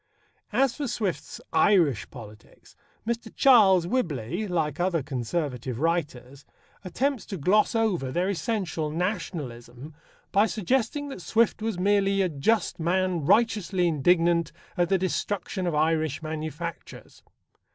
As 0.51 0.75
for 0.77 0.87
Swift's 0.87 1.39
Irish 1.53 2.09
politics, 2.09 2.75
Mr. 3.05 3.31
Charles 3.35 3.85
Whibley, 3.85 4.47
like 4.47 4.79
other 4.79 5.03
Conservative 5.03 5.79
writers, 5.79 6.43
attempts 6.83 7.23
to 7.27 7.37
gloss 7.37 7.75
over 7.75 8.11
their 8.11 8.27
essential 8.27 8.89
Nationalism 8.89 9.93
by 10.31 10.47
suggesting 10.47 11.09
that 11.09 11.21
Swift 11.21 11.61
was 11.61 11.77
merely 11.77 12.23
a 12.23 12.29
just 12.29 12.79
man 12.79 13.25
righteously 13.27 13.87
indignant 13.87 14.51
at 14.75 14.89
the 14.89 14.97
destruction 14.97 15.67
of 15.67 15.75
Irish 15.75 16.23
manufactures. 16.23 17.21